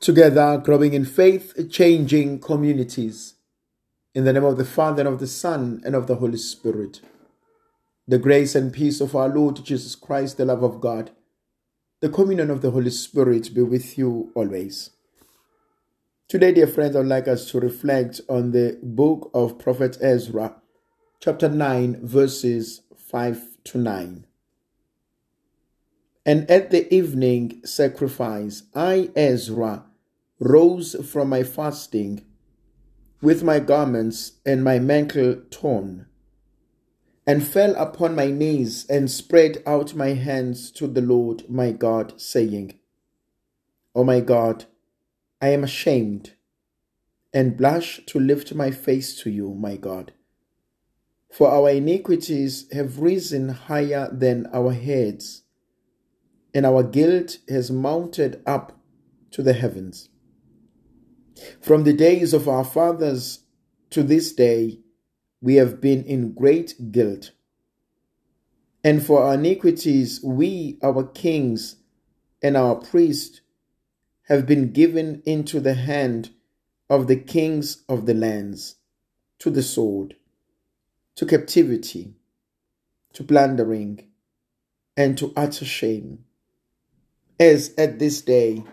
together 0.00 0.58
growing 0.58 0.94
in 0.94 1.04
faith, 1.04 1.54
changing 1.70 2.40
communities. 2.40 3.34
In 4.14 4.24
the 4.24 4.32
name 4.32 4.44
of 4.44 4.56
the 4.56 4.64
Father, 4.64 5.02
and 5.02 5.08
of 5.08 5.20
the 5.20 5.26
Son, 5.26 5.82
and 5.84 5.94
of 5.94 6.06
the 6.06 6.16
Holy 6.16 6.38
Spirit. 6.38 7.00
The 8.06 8.18
grace 8.18 8.54
and 8.54 8.72
peace 8.72 9.00
of 9.00 9.14
our 9.14 9.28
Lord 9.28 9.64
Jesus 9.64 9.94
Christ, 9.94 10.38
the 10.38 10.44
love 10.44 10.62
of 10.62 10.80
God, 10.80 11.10
the 12.00 12.08
communion 12.08 12.50
of 12.50 12.62
the 12.62 12.70
Holy 12.70 12.90
Spirit 12.90 13.52
be 13.54 13.62
with 13.62 13.98
you 13.98 14.30
always. 14.34 14.90
Today, 16.28 16.52
dear 16.52 16.66
friends, 16.66 16.94
I'd 16.94 17.06
like 17.06 17.26
us 17.26 17.50
to 17.50 17.60
reflect 17.60 18.20
on 18.28 18.52
the 18.52 18.78
book 18.82 19.30
of 19.34 19.58
Prophet 19.58 19.98
Ezra, 20.00 20.54
chapter 21.20 21.48
9, 21.48 22.06
verses 22.06 22.82
5 22.96 23.58
to 23.64 23.78
9. 23.78 24.26
And 26.24 26.50
at 26.50 26.70
the 26.70 26.92
evening 26.94 27.62
sacrifice, 27.64 28.64
I, 28.74 29.10
Ezra, 29.16 29.84
rose 30.38 30.94
from 31.10 31.28
my 31.28 31.42
fasting 31.42 32.24
with 33.20 33.42
my 33.42 33.58
garments 33.58 34.32
and 34.46 34.62
my 34.62 34.78
mantle 34.78 35.36
torn, 35.50 36.06
and 37.26 37.46
fell 37.46 37.74
upon 37.74 38.14
my 38.14 38.26
knees 38.26 38.86
and 38.88 39.10
spread 39.10 39.62
out 39.66 39.94
my 39.94 40.10
hands 40.10 40.70
to 40.70 40.86
the 40.86 41.00
Lord 41.00 41.48
my 41.50 41.72
God, 41.72 42.20
saying, 42.20 42.78
O 43.94 44.04
my 44.04 44.20
God, 44.20 44.66
I 45.40 45.48
am 45.48 45.64
ashamed 45.64 46.34
and 47.32 47.56
blush 47.56 48.00
to 48.06 48.18
lift 48.18 48.54
my 48.54 48.70
face 48.70 49.20
to 49.22 49.30
you, 49.30 49.54
my 49.54 49.76
God. 49.76 50.12
For 51.30 51.48
our 51.50 51.70
iniquities 51.70 52.66
have 52.72 53.00
risen 53.00 53.50
higher 53.50 54.08
than 54.10 54.48
our 54.52 54.72
heads, 54.72 55.42
and 56.54 56.64
our 56.64 56.82
guilt 56.82 57.38
has 57.48 57.70
mounted 57.70 58.40
up 58.46 58.80
to 59.32 59.42
the 59.42 59.52
heavens. 59.52 60.08
From 61.60 61.84
the 61.84 61.92
days 61.92 62.32
of 62.34 62.48
our 62.48 62.64
fathers 62.64 63.40
to 63.90 64.02
this 64.02 64.32
day, 64.32 64.80
we 65.40 65.56
have 65.56 65.80
been 65.80 66.04
in 66.04 66.32
great 66.32 66.92
guilt. 66.92 67.32
And 68.82 69.04
for 69.04 69.22
our 69.22 69.34
iniquities, 69.34 70.20
we, 70.22 70.78
our 70.82 71.04
kings, 71.04 71.76
and 72.42 72.56
our 72.56 72.76
priests 72.76 73.40
have 74.24 74.46
been 74.46 74.72
given 74.72 75.22
into 75.24 75.60
the 75.60 75.74
hand 75.74 76.30
of 76.90 77.06
the 77.06 77.16
kings 77.16 77.82
of 77.88 78.06
the 78.06 78.14
lands, 78.14 78.76
to 79.38 79.50
the 79.50 79.62
sword, 79.62 80.16
to 81.16 81.26
captivity, 81.26 82.14
to 83.12 83.24
plundering, 83.24 84.08
and 84.96 85.16
to 85.18 85.32
utter 85.36 85.64
shame, 85.64 86.24
as 87.38 87.74
at 87.78 87.98
this 87.98 88.20
day 88.20 88.64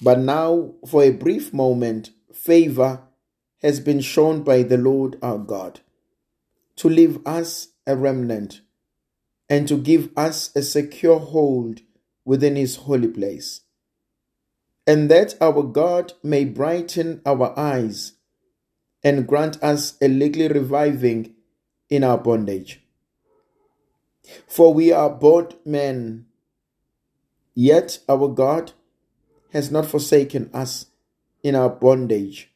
but 0.00 0.18
now, 0.18 0.74
for 0.86 1.02
a 1.02 1.10
brief 1.10 1.52
moment, 1.52 2.10
favor 2.32 3.02
has 3.62 3.80
been 3.80 4.00
shown 4.00 4.42
by 4.42 4.62
the 4.62 4.78
Lord 4.78 5.18
our 5.22 5.38
God 5.38 5.80
to 6.76 6.88
leave 6.88 7.18
us 7.26 7.68
a 7.86 7.94
remnant 7.94 8.62
and 9.48 9.68
to 9.68 9.76
give 9.76 10.08
us 10.16 10.54
a 10.56 10.62
secure 10.62 11.18
hold 11.18 11.80
within 12.24 12.56
his 12.56 12.76
holy 12.76 13.08
place. 13.08 13.60
And 14.86 15.10
that 15.10 15.34
our 15.40 15.62
God 15.62 16.14
may 16.22 16.44
brighten 16.44 17.20
our 17.26 17.58
eyes 17.58 18.14
and 19.04 19.26
grant 19.26 19.62
us 19.62 19.98
a 20.00 20.08
little 20.08 20.48
reviving 20.48 21.34
in 21.90 22.04
our 22.04 22.18
bondage. 22.18 22.80
For 24.46 24.72
we 24.72 24.92
are 24.92 25.10
both 25.10 25.54
men, 25.66 26.26
yet 27.54 27.98
our 28.08 28.28
God 28.28 28.72
has 29.52 29.70
not 29.70 29.86
forsaken 29.86 30.50
us 30.52 30.86
in 31.42 31.54
our 31.54 31.68
bondage, 31.70 32.50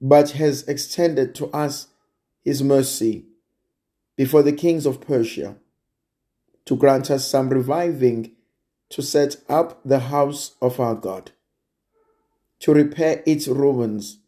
but 0.00 0.32
has 0.32 0.66
extended 0.68 1.34
to 1.34 1.46
us 1.48 1.88
his 2.42 2.62
mercy 2.62 3.24
before 4.16 4.42
the 4.42 4.52
kings 4.52 4.86
of 4.86 5.00
Persia 5.00 5.56
to 6.64 6.76
grant 6.76 7.10
us 7.10 7.26
some 7.26 7.48
reviving 7.48 8.32
to 8.90 9.02
set 9.02 9.36
up 9.48 9.80
the 9.84 9.98
house 9.98 10.54
of 10.60 10.80
our 10.80 10.94
God, 10.94 11.32
to 12.60 12.74
repair 12.74 13.22
its 13.26 13.48
ruins, 13.48 14.18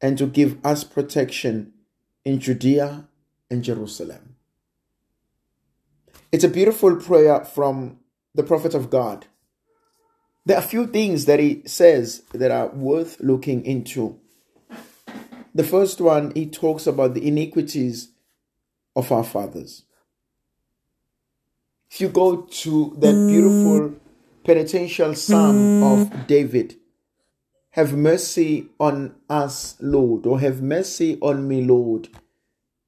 and 0.00 0.18
to 0.18 0.26
give 0.26 0.58
us 0.64 0.84
protection 0.84 1.72
in 2.24 2.38
Judea 2.38 3.08
and 3.50 3.62
Jerusalem. 3.62 4.36
It's 6.32 6.44
a 6.44 6.48
beautiful 6.48 6.96
prayer 6.96 7.44
from 7.44 7.98
the 8.34 8.42
prophet 8.42 8.74
of 8.74 8.90
God 8.90 9.26
there 10.46 10.56
are 10.56 10.62
a 10.62 10.66
few 10.66 10.86
things 10.86 11.24
that 11.24 11.40
he 11.40 11.62
says 11.66 12.22
that 12.32 12.52
are 12.52 12.68
worth 12.68 13.20
looking 13.20 13.66
into. 13.66 14.18
The 15.52 15.64
first 15.64 16.00
one, 16.00 16.32
he 16.36 16.46
talks 16.46 16.86
about 16.86 17.14
the 17.14 17.26
iniquities 17.26 18.10
of 18.94 19.10
our 19.10 19.24
fathers. 19.24 19.82
If 21.90 22.00
you 22.00 22.08
go 22.08 22.42
to 22.42 22.96
that 22.98 23.14
mm. 23.14 23.28
beautiful 23.28 23.94
penitential 24.44 25.14
psalm 25.16 25.80
mm. 25.80 26.12
of 26.12 26.26
David, 26.28 26.76
have 27.70 27.96
mercy 27.96 28.68
on 28.78 29.16
us, 29.28 29.76
Lord, 29.80 30.26
or 30.26 30.38
have 30.38 30.62
mercy 30.62 31.18
on 31.20 31.48
me, 31.48 31.64
Lord, 31.64 32.08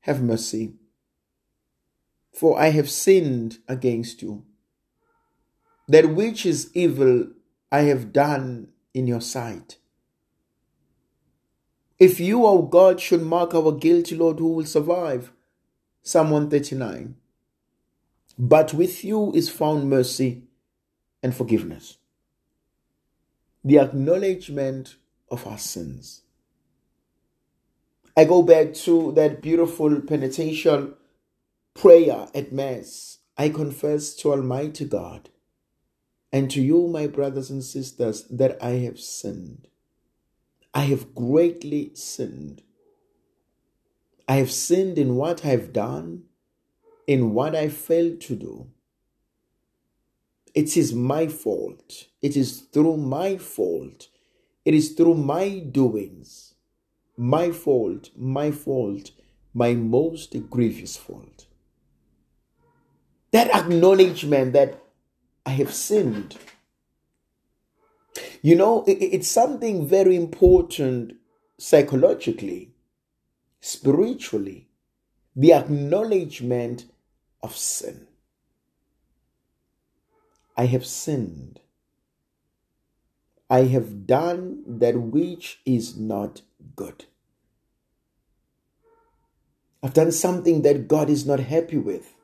have 0.01 0.23
mercy. 0.23 0.75
For 2.33 2.59
I 2.61 2.69
have 2.69 2.89
sinned 2.89 3.59
against 3.67 4.23
you. 4.23 4.45
That 5.89 6.11
which 6.11 6.47
is 6.47 6.71
evil 6.75 7.29
I 7.71 7.83
have 7.83 8.13
done 8.13 8.69
in 8.95 9.07
your 9.07 9.21
sight. 9.21 9.77
If 11.99 12.21
you, 12.21 12.47
O 12.47 12.63
God, 12.63 13.01
should 13.01 13.23
mark 13.23 13.55
our 13.55 13.73
guilty, 13.73 14.17
Lord, 14.17 14.39
who 14.39 14.53
will 14.55 14.65
survive? 14.65 15.33
Psalm 16.03 16.31
139. 16.31 17.17
But 18.39 18.73
with 18.73 19.05
you 19.05 19.33
is 19.33 19.51
found 19.51 19.91
mercy 19.91 20.45
and 21.23 21.35
forgiveness. 21.35 21.99
The 23.65 23.81
acknowledgement 23.81 24.97
of 25.31 25.47
our 25.47 25.59
sins. 25.59 26.23
I 28.17 28.25
go 28.25 28.43
back 28.43 28.75
to 28.75 29.13
that 29.13 29.43
beautiful 29.43 30.01
penitential 30.01 30.95
prayer 31.75 32.29
at 32.35 32.53
Mass. 32.53 33.19
I 33.37 33.51
confess 33.51 34.15
to 34.17 34.33
Almighty 34.33 34.85
God 34.87 35.29
and 36.33 36.51
to 36.51 36.61
you, 36.61 36.89
my 36.89 37.07
brothers 37.07 37.51
and 37.51 37.65
sisters, 37.65 38.25
that 38.25 38.63
I 38.63 38.71
have 38.87 39.01
sinned. 39.01 39.69
I 40.75 40.83
have 40.83 41.15
greatly 41.15 41.91
sinned. 41.95 42.63
I 44.29 44.37
have 44.37 44.51
sinned 44.51 44.99
in 44.99 45.17
what 45.17 45.45
I 45.45 45.49
have 45.49 45.73
done, 45.73 46.25
in 47.07 47.33
what 47.33 47.57
I 47.57 47.69
failed 47.69 48.21
to 48.23 48.37
do. 48.37 48.67
It 50.55 50.77
is 50.77 50.93
my 50.93 51.29
fault. 51.29 52.07
It 52.21 52.37
is 52.37 52.61
through 52.61 52.99
my 52.99 53.39
fault. 53.39 54.09
It 54.65 54.75
is 54.75 54.91
through 54.91 55.15
my 55.15 55.61
doings. 55.61 56.55
My 57.17 57.51
fault, 57.51 58.11
my 58.17 58.51
fault, 58.51 59.13
my 59.55 59.75
most 59.75 60.37
grievous 60.51 60.97
fault. 60.97 61.47
That 63.33 63.51
acknowledgement 63.51 64.53
that 64.53 64.83
I 65.49 65.53
have 65.53 65.73
sinned. 65.73 66.37
You 68.43 68.55
know, 68.55 68.85
it's 68.87 69.29
something 69.29 69.89
very 69.89 70.15
important 70.15 71.15
psychologically, 71.57 72.75
spiritually, 73.59 74.69
the 75.35 75.55
acknowledgement 75.55 76.85
of 77.43 77.57
sin. 77.57 78.09
I 80.55 80.67
have 80.67 80.85
sinned. 80.85 81.61
I 83.49 83.61
have 83.61 84.07
done 84.07 84.65
that 84.67 85.01
which 85.01 85.63
is 85.65 85.97
not 85.97 86.43
good. 86.77 87.07
I've 89.83 89.95
done 89.95 90.13
something 90.13 90.61
that 90.61 90.89
God 90.89 91.09
is 91.09 91.25
not 91.25 91.41
happy 91.41 91.79
with. 91.79 92.18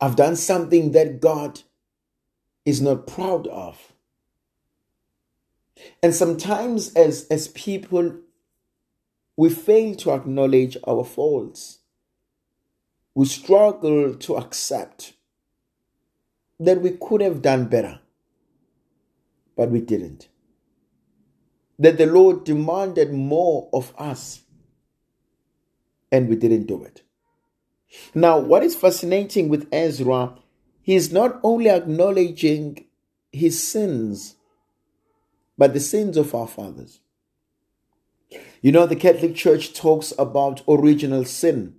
I've 0.00 0.16
done 0.16 0.36
something 0.36 0.92
that 0.92 1.20
God 1.20 1.60
is 2.64 2.80
not 2.80 3.06
proud 3.06 3.46
of. 3.48 3.92
And 6.02 6.14
sometimes, 6.14 6.94
as, 6.94 7.26
as 7.28 7.48
people, 7.48 8.16
we 9.36 9.50
fail 9.50 9.94
to 9.96 10.12
acknowledge 10.12 10.76
our 10.86 11.04
faults. 11.04 11.78
We 13.14 13.26
struggle 13.26 14.14
to 14.14 14.36
accept 14.36 15.14
that 16.58 16.80
we 16.80 16.90
could 16.90 17.20
have 17.22 17.42
done 17.42 17.66
better, 17.66 18.00
but 19.56 19.70
we 19.70 19.80
didn't. 19.80 20.28
That 21.78 21.98
the 21.98 22.06
Lord 22.06 22.44
demanded 22.44 23.12
more 23.12 23.68
of 23.72 23.94
us, 23.98 24.42
and 26.12 26.28
we 26.28 26.36
didn't 26.36 26.66
do 26.66 26.84
it. 26.84 27.02
Now, 28.14 28.38
what 28.38 28.62
is 28.62 28.74
fascinating 28.74 29.48
with 29.48 29.68
Ezra, 29.72 30.34
he 30.82 30.94
is 30.94 31.12
not 31.12 31.40
only 31.42 31.68
acknowledging 31.68 32.86
his 33.32 33.62
sins, 33.62 34.36
but 35.58 35.72
the 35.72 35.80
sins 35.80 36.16
of 36.16 36.34
our 36.34 36.46
fathers. 36.46 37.00
You 38.62 38.72
know, 38.72 38.86
the 38.86 38.96
Catholic 38.96 39.34
Church 39.34 39.72
talks 39.72 40.12
about 40.18 40.62
original 40.68 41.24
sin, 41.24 41.76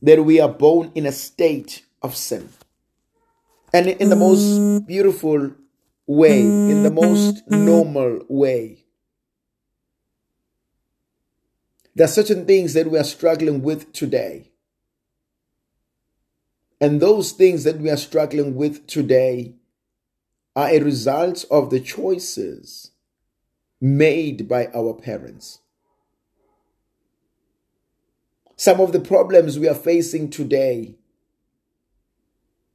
that 0.00 0.24
we 0.24 0.40
are 0.40 0.48
born 0.48 0.92
in 0.94 1.06
a 1.06 1.12
state 1.12 1.84
of 2.00 2.16
sin. 2.16 2.48
And 3.72 3.88
in 3.88 4.10
the 4.10 4.16
most 4.16 4.86
beautiful 4.86 5.52
way, 6.06 6.40
in 6.40 6.82
the 6.82 6.90
most 6.90 7.42
normal 7.48 8.20
way. 8.28 8.84
There 11.94 12.04
are 12.04 12.08
certain 12.08 12.46
things 12.46 12.74
that 12.74 12.90
we 12.90 12.98
are 12.98 13.04
struggling 13.04 13.62
with 13.62 13.92
today. 13.92 14.51
And 16.82 17.00
those 17.00 17.30
things 17.30 17.62
that 17.62 17.78
we 17.78 17.88
are 17.90 17.96
struggling 17.96 18.56
with 18.56 18.88
today 18.88 19.54
are 20.56 20.68
a 20.68 20.80
result 20.80 21.44
of 21.48 21.70
the 21.70 21.78
choices 21.78 22.90
made 23.80 24.48
by 24.48 24.66
our 24.74 24.92
parents. 24.92 25.60
Some 28.56 28.80
of 28.80 28.90
the 28.90 28.98
problems 28.98 29.60
we 29.60 29.68
are 29.68 29.76
facing 29.76 30.28
today 30.28 30.96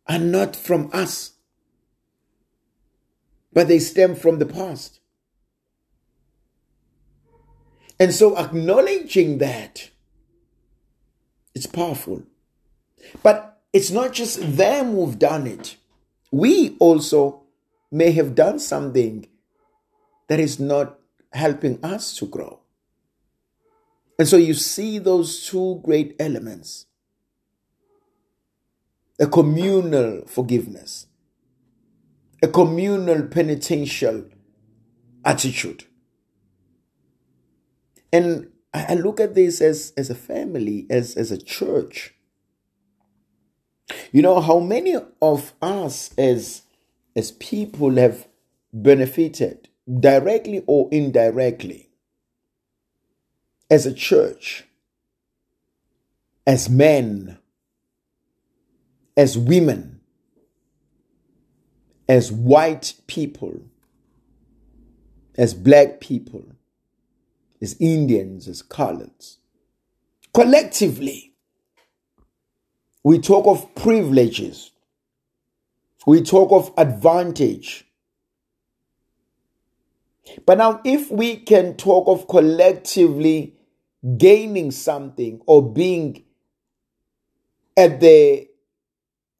are 0.07 0.19
not 0.19 0.55
from 0.55 0.89
us, 0.93 1.33
but 3.51 3.67
they 3.67 3.79
stem 3.79 4.15
from 4.15 4.39
the 4.39 4.45
past. 4.45 5.01
And 7.99 8.13
so 8.13 8.37
acknowledging 8.37 9.39
that 9.39 9.89
it's 11.53 11.65
powerful. 11.65 12.23
But 13.21 13.56
it's 13.73 13.91
not 13.91 14.13
just 14.13 14.39
them 14.57 14.93
who've 14.93 15.19
done 15.19 15.47
it. 15.47 15.77
We 16.31 16.75
also 16.79 17.43
may 17.91 18.11
have 18.11 18.35
done 18.35 18.59
something 18.59 19.27
that 20.27 20.39
is 20.39 20.59
not 20.59 20.99
helping 21.31 21.83
us 21.83 22.15
to 22.17 22.25
grow. 22.25 22.59
And 24.19 24.27
so 24.27 24.37
you 24.37 24.53
see 24.53 24.99
those 24.99 25.45
two 25.45 25.81
great 25.83 26.15
elements 26.19 26.85
a 29.19 29.25
communal 29.25 30.21
forgiveness, 30.27 31.07
a 32.43 32.47
communal 32.47 33.27
penitential 33.27 34.25
attitude. 35.25 35.85
And 38.13 38.51
I 38.73 38.93
look 38.93 39.19
at 39.19 39.33
this 39.33 39.59
as, 39.59 39.91
as 39.97 40.09
a 40.09 40.15
family, 40.15 40.85
as, 40.89 41.15
as 41.15 41.31
a 41.31 41.37
church. 41.37 42.13
You 44.11 44.21
know, 44.21 44.41
how 44.41 44.59
many 44.59 44.95
of 45.21 45.53
us 45.61 46.11
as, 46.17 46.63
as 47.15 47.31
people 47.31 47.95
have 47.95 48.27
benefited 48.73 49.69
directly 49.99 50.63
or 50.67 50.89
indirectly 50.91 51.89
as 53.69 53.85
a 53.85 53.93
church, 53.93 54.65
as 56.45 56.69
men, 56.69 57.37
as 59.15 59.37
women, 59.37 59.99
as 62.07 62.31
white 62.31 62.93
people, 63.07 63.61
as 65.37 65.53
black 65.53 65.99
people, 65.99 66.45
as 67.61 67.75
Indians, 67.79 68.47
as 68.47 68.61
coloreds. 68.61 69.37
Collectively, 70.33 71.26
we 73.07 73.19
talk 73.19 73.47
of 73.47 73.73
privileges, 73.73 74.71
we 76.05 76.21
talk 76.21 76.51
of 76.51 76.73
advantage. 76.77 77.85
But 80.45 80.57
now, 80.57 80.81
if 80.83 81.09
we 81.09 81.37
can 81.37 81.77
talk 81.77 82.09
of 82.09 82.27
collectively 82.27 83.55
gaining 84.17 84.71
something 84.71 85.39
or 85.45 85.71
being 85.71 86.25
at 87.77 88.01
the 88.01 88.49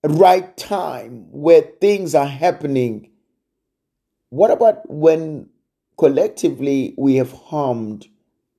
right 0.01 0.55
time 0.55 1.27
where 1.29 1.63
things 1.81 2.15
are 2.15 2.25
happening, 2.25 3.09
what 4.29 4.49
about 4.49 4.89
when 4.89 5.49
collectively 5.97 6.95
we 6.97 7.15
have 7.15 7.33
harmed 7.33 8.07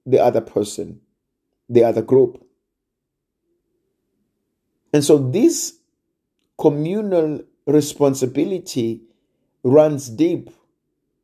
the 0.05 0.19
other 0.19 0.43
person, 0.43 1.01
the 1.71 1.85
other 1.85 2.03
group? 2.03 2.45
And 4.93 5.05
so 5.05 5.19
this 5.19 5.79
communal 6.59 7.43
responsibility 7.67 9.03
runs 9.63 10.09
deep 10.09 10.51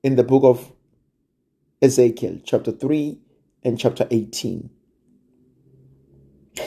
in 0.02 0.16
the 0.16 0.22
book 0.22 0.44
of 0.44 0.72
Ezekiel, 1.81 2.40
chapter 2.44 2.72
3 2.72 3.19
and 3.62 3.78
chapter 3.78 4.06
18. 4.11 4.70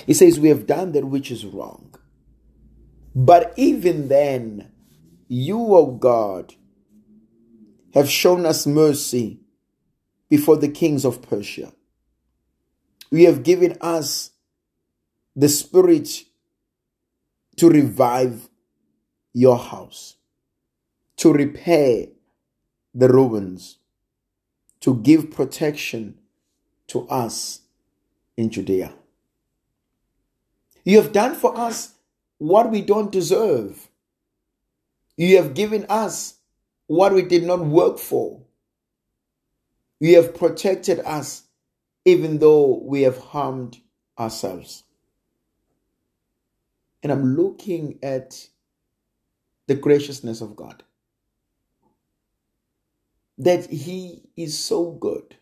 He 0.05 0.13
says, 0.13 0.39
We 0.39 0.49
have 0.49 0.65
done 0.65 0.91
that 0.93 1.05
which 1.05 1.31
is 1.31 1.45
wrong. 1.45 1.95
But 3.15 3.53
even 3.55 4.09
then, 4.09 4.71
you, 5.27 5.57
O 5.57 5.87
God, 5.87 6.53
have 7.93 8.09
shown 8.09 8.45
us 8.45 8.67
mercy 8.67 9.39
before 10.29 10.57
the 10.57 10.67
kings 10.67 11.05
of 11.05 11.21
Persia. 11.21 11.73
You 13.09 13.27
have 13.27 13.43
given 13.43 13.77
us 13.81 14.31
the 15.35 15.49
spirit 15.49 16.23
to 17.57 17.69
revive 17.69 18.49
your 19.33 19.57
house, 19.57 20.15
to 21.17 21.33
repair 21.33 22.07
the 22.93 23.09
ruins, 23.09 23.77
to 24.79 24.95
give 25.01 25.31
protection 25.31 26.17
to 26.87 27.07
us 27.09 27.61
in 28.37 28.49
Judea. 28.49 28.93
You 30.83 31.01
have 31.01 31.11
done 31.11 31.35
for 31.35 31.57
us 31.57 31.95
what 32.37 32.71
we 32.71 32.81
don't 32.81 33.11
deserve. 33.11 33.89
You 35.17 35.37
have 35.37 35.53
given 35.53 35.85
us 35.89 36.35
what 36.85 37.13
we 37.13 37.23
did 37.23 37.43
not 37.43 37.59
work 37.65 37.97
for. 37.97 38.41
You 39.99 40.15
have 40.15 40.35
protected 40.35 40.99
us 40.99 41.43
even 42.05 42.37
though 42.37 42.81
we 42.83 43.01
have 43.01 43.17
harmed 43.17 43.79
ourselves. 44.17 44.83
And 47.07 47.13
I'm 47.13 47.37
looking 47.37 47.99
at 48.03 48.49
the 49.67 49.75
graciousness 49.75 50.41
of 50.41 50.57
God. 50.57 50.83
That 53.37 53.69
He 53.69 54.23
is 54.35 54.59
so 54.59 54.91
good. 54.91 55.37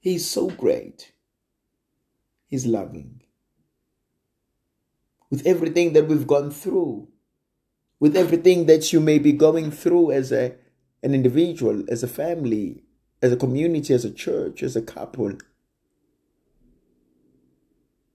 He's 0.00 0.28
so 0.28 0.50
great. 0.50 1.12
He's 2.48 2.66
loving 2.66 3.20
with 5.30 5.46
everything 5.46 5.92
that 5.92 6.08
we've 6.08 6.26
gone 6.26 6.50
through, 6.50 7.06
with 8.00 8.16
everything 8.16 8.66
that 8.66 8.92
you 8.92 8.98
may 8.98 9.20
be 9.20 9.32
going 9.32 9.70
through 9.70 10.10
as 10.10 10.32
a, 10.32 10.56
an 11.04 11.14
individual, 11.14 11.84
as 11.88 12.02
a 12.02 12.08
family, 12.08 12.82
as 13.22 13.30
a 13.30 13.36
community, 13.36 13.94
as 13.94 14.04
a 14.04 14.10
church, 14.10 14.60
as 14.64 14.74
a 14.74 14.82
couple. 14.82 15.34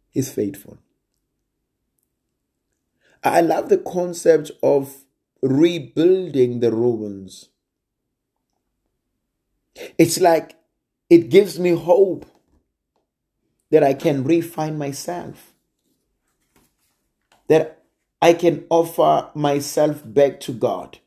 He's 0.10 0.30
faithful. 0.30 0.80
I 3.24 3.42
love 3.42 3.70
the 3.70 3.78
concept 3.78 4.52
of 4.64 5.06
rebuilding 5.42 6.60
the 6.60 6.72
ruins. 6.72 7.50
It's 9.98 10.20
like 10.20 10.56
it 11.10 11.30
gives 11.30 11.60
me 11.60 11.72
hope 11.72 12.26
that 13.70 13.84
I 13.84 13.94
can 13.94 14.24
refine 14.24 14.78
myself 14.78 15.54
that 17.48 17.84
I 18.22 18.34
can 18.34 18.66
offer 18.70 19.30
myself 19.34 20.02
back 20.06 20.40
to 20.42 20.52
God. 20.52 21.00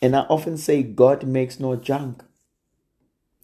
And 0.00 0.14
I 0.14 0.20
often 0.20 0.56
say, 0.56 0.82
God 0.82 1.24
makes 1.24 1.58
no 1.58 1.76
junk. 1.76 2.22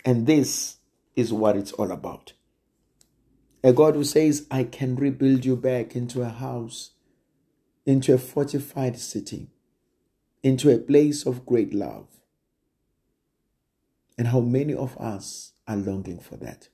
And 0.04 0.26
this 0.26 0.76
is 1.16 1.32
what 1.32 1.56
it's 1.56 1.72
all 1.72 1.90
about. 1.90 2.33
A 3.64 3.72
God 3.72 3.96
who 3.96 4.04
says, 4.04 4.46
I 4.50 4.62
can 4.62 4.94
rebuild 4.94 5.44
you 5.44 5.56
back 5.56 5.96
into 5.96 6.22
a 6.22 6.28
house, 6.28 6.90
into 7.84 8.14
a 8.14 8.18
fortified 8.18 8.96
city, 8.98 9.48
into 10.44 10.72
a 10.72 10.78
place 10.78 11.26
of 11.26 11.44
great 11.44 11.74
love. 11.74 12.06
And 14.16 14.28
how 14.28 14.40
many 14.40 14.74
of 14.74 14.96
us 14.98 15.54
are 15.66 15.76
longing 15.76 16.20
for 16.20 16.36
that? 16.36 16.68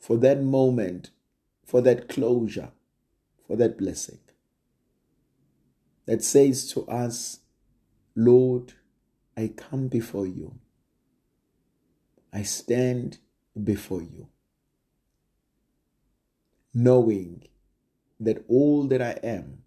For 0.00 0.16
that 0.16 0.42
moment 0.42 1.10
for 1.68 1.82
that 1.82 2.08
closure, 2.08 2.70
for 3.46 3.54
that 3.54 3.76
blessing 3.76 4.20
that 6.06 6.24
says 6.24 6.72
to 6.72 6.86
us, 6.86 7.40
Lord, 8.16 8.72
I 9.36 9.52
come 9.54 9.88
before 9.88 10.26
you. 10.26 10.58
I 12.32 12.42
stand 12.42 13.18
before 13.62 14.00
you, 14.00 14.28
knowing 16.74 17.44
that 18.20 18.44
all 18.48 18.88
that 18.88 19.02
I 19.02 19.18
am 19.24 19.58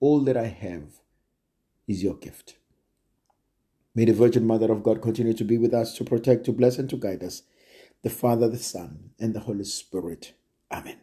All 0.00 0.20
that 0.20 0.36
I 0.36 0.46
have 0.46 1.00
is 1.88 2.02
your 2.02 2.16
gift. 2.16 2.56
May 3.94 4.06
the 4.06 4.12
Virgin 4.14 4.46
Mother 4.46 4.72
of 4.72 4.82
God 4.82 5.02
continue 5.02 5.34
to 5.34 5.44
be 5.44 5.58
with 5.58 5.74
us, 5.74 5.96
to 5.98 6.04
protect, 6.04 6.46
to 6.46 6.52
bless, 6.52 6.78
and 6.78 6.90
to 6.90 6.96
guide 6.96 7.22
us. 7.24 7.42
The 8.02 8.10
Father, 8.10 8.48
the 8.48 8.58
Son, 8.58 9.10
and 9.20 9.34
the 9.34 9.40
Holy 9.40 9.64
Spirit. 9.64 10.34
Amen. 10.72 10.98